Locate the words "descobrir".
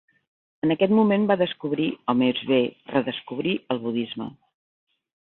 1.41-1.85